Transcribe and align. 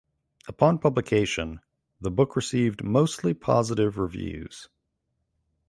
Upon 0.47 0.79
publication 0.79 1.59
the 1.99 2.09
book 2.09 2.35
received 2.35 2.83
mostly 2.83 3.35
positive 3.35 3.99
reviews. 3.99 4.67